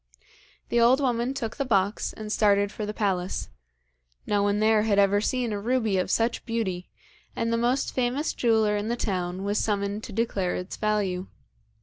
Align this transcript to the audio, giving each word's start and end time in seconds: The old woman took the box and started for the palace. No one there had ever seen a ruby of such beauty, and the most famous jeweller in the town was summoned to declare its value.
The 0.69 0.79
old 0.81 0.99
woman 0.99 1.35
took 1.35 1.57
the 1.57 1.63
box 1.63 2.11
and 2.11 2.31
started 2.33 2.71
for 2.71 2.87
the 2.87 2.91
palace. 2.91 3.49
No 4.25 4.41
one 4.41 4.57
there 4.59 4.81
had 4.81 4.97
ever 4.97 5.21
seen 5.21 5.53
a 5.53 5.59
ruby 5.59 5.99
of 5.99 6.09
such 6.09 6.43
beauty, 6.43 6.89
and 7.35 7.53
the 7.53 7.57
most 7.57 7.93
famous 7.93 8.33
jeweller 8.33 8.75
in 8.75 8.87
the 8.87 8.95
town 8.95 9.43
was 9.43 9.59
summoned 9.59 10.03
to 10.05 10.11
declare 10.11 10.55
its 10.55 10.75
value. 10.75 11.27